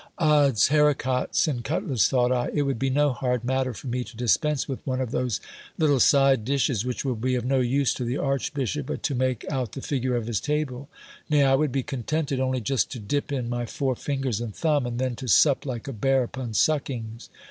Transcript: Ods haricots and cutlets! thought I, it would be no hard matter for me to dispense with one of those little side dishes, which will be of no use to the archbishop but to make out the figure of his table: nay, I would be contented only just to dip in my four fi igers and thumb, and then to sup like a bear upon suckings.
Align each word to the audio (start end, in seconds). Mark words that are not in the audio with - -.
Ods 0.17 0.69
haricots 0.69 1.47
and 1.47 1.63
cutlets! 1.63 2.09
thought 2.09 2.31
I, 2.31 2.49
it 2.55 2.63
would 2.63 2.79
be 2.79 2.89
no 2.89 3.13
hard 3.13 3.43
matter 3.45 3.71
for 3.71 3.85
me 3.85 4.03
to 4.05 4.17
dispense 4.17 4.67
with 4.67 4.79
one 4.83 4.99
of 4.99 5.11
those 5.11 5.39
little 5.77 5.99
side 5.99 6.43
dishes, 6.43 6.83
which 6.83 7.05
will 7.05 7.13
be 7.15 7.35
of 7.35 7.45
no 7.45 7.59
use 7.59 7.93
to 7.93 8.03
the 8.03 8.17
archbishop 8.17 8.87
but 8.87 9.03
to 9.03 9.13
make 9.13 9.45
out 9.51 9.73
the 9.73 9.81
figure 9.83 10.15
of 10.15 10.25
his 10.25 10.39
table: 10.41 10.89
nay, 11.29 11.43
I 11.45 11.53
would 11.53 11.71
be 11.71 11.83
contented 11.83 12.39
only 12.39 12.61
just 12.61 12.91
to 12.93 12.99
dip 12.99 13.31
in 13.31 13.47
my 13.47 13.67
four 13.67 13.95
fi 13.95 14.17
igers 14.17 14.41
and 14.41 14.55
thumb, 14.55 14.87
and 14.87 14.97
then 14.97 15.15
to 15.17 15.27
sup 15.27 15.67
like 15.67 15.87
a 15.87 15.93
bear 15.93 16.23
upon 16.23 16.53
suckings. 16.53 17.29